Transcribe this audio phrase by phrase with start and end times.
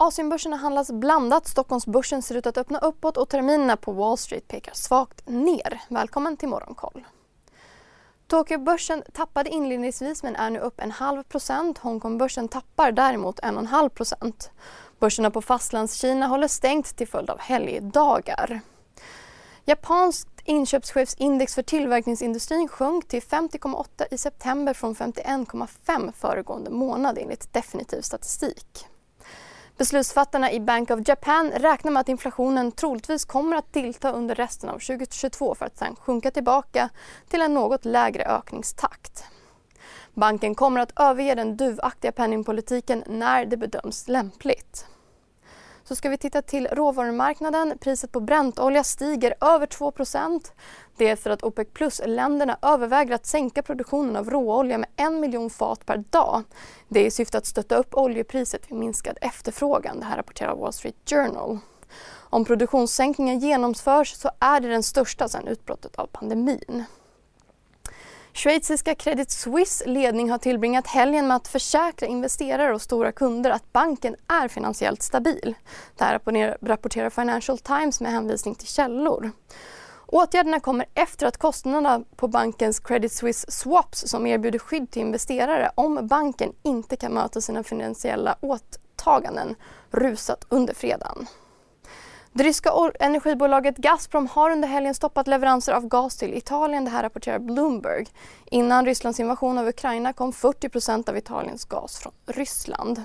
[0.00, 1.48] Asienbörserna handlas blandat.
[1.48, 5.80] Stockholmsbörsen ser ut att öppna uppåt och terminerna på Wall Street pekar svagt ner.
[5.88, 7.06] Välkommen till Morgonkoll.
[8.26, 11.78] Tokyobörsen tappade inledningsvis men är nu upp en halv procent.
[11.78, 14.50] Hongkongbörsen tappar däremot en och en halv procent.
[14.98, 18.60] Börserna på Fastlandskina håller stängt till följd av helgdagar.
[19.64, 28.00] Japanskt inköpschefsindex för tillverkningsindustrin sjönk till 50,8 i september från 51,5 föregående månad enligt definitiv
[28.00, 28.86] statistik.
[29.78, 34.68] Beslutsfattarna i Bank of Japan räknar med att inflationen troligtvis kommer att tillta under resten
[34.68, 36.88] av 2022 för att sedan sjunka tillbaka
[37.28, 39.24] till en något lägre ökningstakt.
[40.14, 44.86] Banken kommer att överge den duvaktiga penningpolitiken när det bedöms lämpligt.
[45.88, 47.78] Så ska vi titta till råvarumarknaden.
[47.78, 50.52] Priset på bräntolja stiger över 2%
[50.96, 55.50] Det är för att OPEC plus-länderna överväger att sänka produktionen av råolja med en miljon
[55.50, 56.42] fat per dag.
[56.88, 60.00] Det är i syfte att stötta upp oljepriset vid minskad efterfrågan.
[60.00, 61.58] Det här rapporterar Wall Street Journal.
[62.10, 66.84] Om produktionssänkningen genomförs så är det den största sedan utbrottet av pandemin.
[68.38, 73.72] Schweiziska Credit Suisse ledning har tillbringat helgen med att försäkra investerare och stora kunder att
[73.72, 75.54] banken är finansiellt stabil.
[75.96, 79.30] Det här rapporterar Financial Times med hänvisning till källor.
[80.06, 85.70] Åtgärderna kommer efter att kostnaderna på bankens Credit Suisse Swaps som erbjuder skydd till investerare
[85.74, 89.54] om banken inte kan möta sina finansiella åtaganden
[89.90, 91.26] rusat under fredagen.
[92.38, 97.02] Det ryska energibolaget Gazprom har under helgen stoppat leveranser av gas till Italien, det här
[97.02, 98.06] rapporterar Bloomberg.
[98.50, 103.02] Innan Rysslands invasion av Ukraina kom 40% av Italiens gas från Ryssland.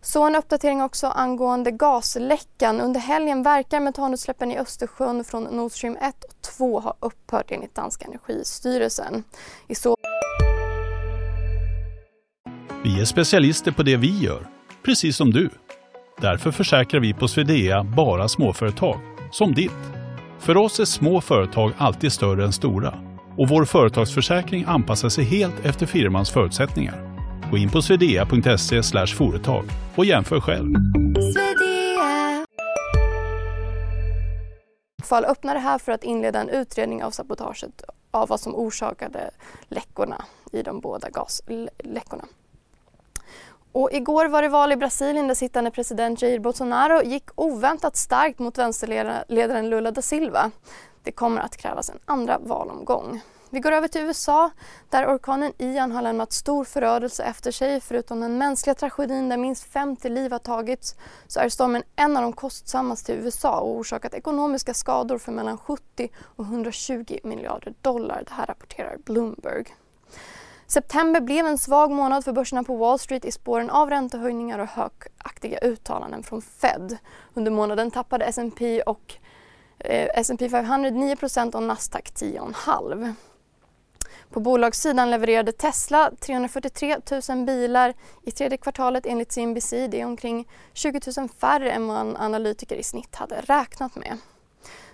[0.00, 2.80] Så en uppdatering också angående gasläckan.
[2.80, 7.74] Under helgen verkar metanutsläppen i Östersjön från Nord Stream 1 och 2 ha upphört enligt
[7.74, 9.24] danska energistyrelsen.
[9.68, 9.96] I så...
[12.84, 14.46] Vi är specialister på det vi gör,
[14.82, 15.50] precis som du.
[16.22, 19.82] Därför försäkrar vi på Swedea bara småföretag, som ditt.
[20.38, 22.94] För oss är små företag alltid större än stora
[23.38, 27.18] och vår företagsförsäkring anpassar sig helt efter firmans förutsättningar.
[27.50, 29.64] Gå in på swedea.se företag
[29.94, 30.74] och jämför själv.
[35.02, 39.30] Fall öppnade här för att inleda en utredning av sabotaget av vad som orsakade
[39.68, 42.24] läckorna i de båda gasläckorna.
[43.72, 48.38] Och igår var det val i Brasilien där sittande president Jair Bolsonaro gick oväntat starkt
[48.38, 50.50] mot vänsterledaren Lula da Silva.
[51.02, 53.20] Det kommer att krävas en andra valomgång.
[53.50, 54.50] Vi går över till USA
[54.90, 57.80] där orkanen Ian har lämnat stor förödelse efter sig.
[57.80, 60.94] Förutom den mänskliga tragedin där minst 50 liv har tagits
[61.26, 65.58] så är stormen en av de kostsammaste i USA och orsakat ekonomiska skador för mellan
[65.58, 68.22] 70 och 120 miljarder dollar.
[68.26, 69.64] Det här rapporterar Bloomberg.
[70.72, 74.66] September blev en svag månad för börserna på Wall Street i spåren av räntehöjningar och
[74.66, 76.98] högaktiga uttalanden från Fed.
[77.34, 79.14] Under månaden tappade S&P och
[79.78, 83.14] eh, S&P 500 9% och Nasdaq 10,5.
[84.30, 86.96] På bolagssidan levererade Tesla 343
[87.28, 89.70] 000 bilar i tredje kvartalet enligt CNBC.
[89.70, 94.18] Det är omkring 20 000 färre än vad analytiker i snitt hade räknat med.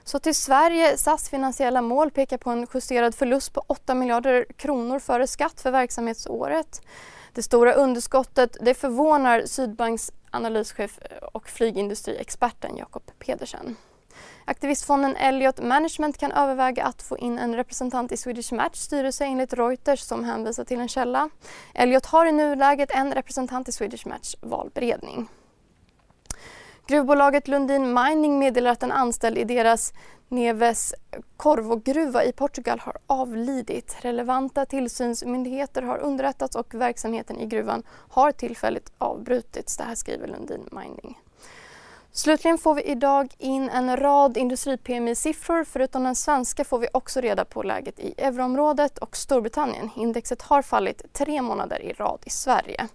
[0.09, 4.99] Så till Sverige, SAS finansiella mål pekar på en justerad förlust på 8 miljarder kronor
[4.99, 6.83] före skatt för verksamhetsåret.
[7.33, 10.99] Det stora underskottet det förvånar Sydbanks analyschef
[11.33, 13.77] och flygindustriexperten Jakob Pedersen.
[14.45, 19.53] Aktivistfonden Elliot Management kan överväga att få in en representant i Swedish Match styrelse enligt
[19.53, 21.31] Reuters som hänvisar till en källa.
[21.75, 25.29] Elliot har i nuläget en representant i Swedish Match valberedning.
[26.89, 29.93] Gruvbolaget Lundin Mining meddelar att en anställd i deras
[30.29, 30.95] Neves
[31.37, 33.97] Corvo-gruva i Portugal har avlidit.
[34.01, 39.77] Relevanta tillsynsmyndigheter har underrättats och verksamheten i gruvan har tillfälligt avbrutits.
[39.77, 41.19] Det här skriver Lundin Mining.
[42.19, 45.65] Slutligen får vi idag in en rad industri-PMI-siffror.
[45.65, 49.91] Förutom den svenska får vi också reda på läget i euroområdet och Storbritannien.
[49.97, 52.89] Indexet har fallit tre månader i rad i Sverige.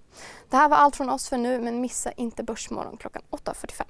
[0.49, 3.83] Det här var allt från oss för nu, men missa inte Börsmorgon klockan 8.45.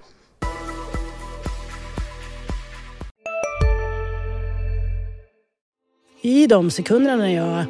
[6.22, 7.66] I de sekunderna när jag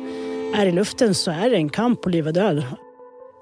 [0.61, 2.63] är i luften så är det en kamp på liv och död.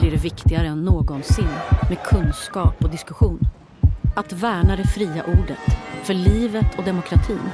[0.00, 1.48] blir det viktigare än någonsin
[1.88, 3.40] med kunskap och diskussion.
[4.16, 7.50] Att värna det fria ordet För livet och demokratin.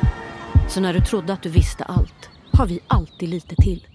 [0.69, 3.87] Så när du trodde att du visste allt, har vi alltid lite till.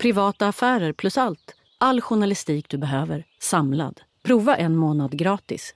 [0.00, 1.54] Privata affärer plus allt.
[1.78, 4.00] All journalistik du behöver, samlad.
[4.22, 5.74] Prova en månad gratis